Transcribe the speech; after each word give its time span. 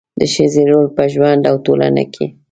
د 0.19 0.21
ښځې 0.33 0.63
رول 0.69 0.87
په 0.97 1.03
ژوند 1.13 1.41
او 1.49 1.55
ټولنه 1.65 2.03
کې 2.13 2.25